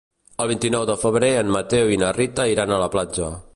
[0.45, 3.33] El vint-i-nou de febrer en Mateu i na Rita iran a la platja.